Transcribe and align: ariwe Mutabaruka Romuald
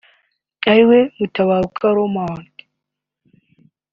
ariwe 0.71 0.99
Mutabaruka 1.17 1.85
Romuald 1.95 2.53